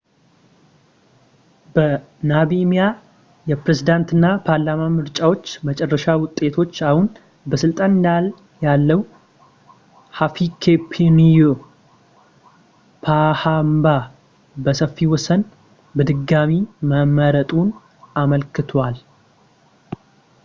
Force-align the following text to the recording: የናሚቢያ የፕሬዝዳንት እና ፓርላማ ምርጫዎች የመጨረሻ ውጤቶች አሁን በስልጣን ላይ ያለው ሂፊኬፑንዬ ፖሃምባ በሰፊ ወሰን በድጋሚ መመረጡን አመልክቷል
የናሚቢያ 1.75 2.85
የፕሬዝዳንት 3.49 4.07
እና 4.15 4.25
ፓርላማ 4.47 4.85
ምርጫዎች 4.95 5.43
የመጨረሻ 5.57 6.05
ውጤቶች 6.23 6.73
አሁን 6.89 7.05
በስልጣን 7.53 7.99
ላይ 8.05 8.25
ያለው 8.67 9.01
ሂፊኬፑንዬ 10.19 11.35
ፖሃምባ 13.07 13.85
በሰፊ 14.67 14.97
ወሰን 15.13 15.43
በድጋሚ 15.99 16.55
መመረጡን 16.93 17.69
አመልክቷል 18.23 18.97